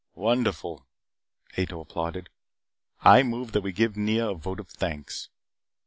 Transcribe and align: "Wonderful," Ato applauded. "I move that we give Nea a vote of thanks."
"Wonderful," 0.15 0.87
Ato 1.57 1.79
applauded. 1.81 2.29
"I 3.01 3.21
move 3.21 3.51
that 3.51 3.61
we 3.61 3.71
give 3.71 3.95
Nea 3.95 4.29
a 4.29 4.33
vote 4.33 4.59
of 4.59 4.67
thanks." 4.67 5.29